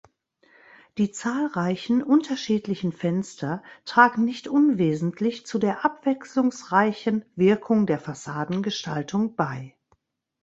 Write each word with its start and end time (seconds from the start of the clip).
Die 0.97 1.11
zahlreichen 1.11 2.01
unterschiedlichen 2.01 2.91
Fenster 2.91 3.61
tragen 3.85 4.25
nicht 4.25 4.47
unwesentlich 4.47 5.45
zu 5.45 5.59
der 5.59 5.85
abwechslungsreichen 5.85 7.23
Wirkung 7.35 7.85
der 7.85 7.99
Fassadengestaltung 7.99 9.35
bei. 9.35 9.77